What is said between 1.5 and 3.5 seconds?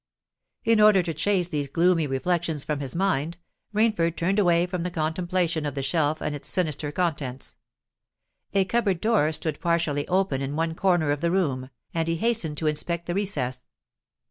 gloomy reflections from his mind,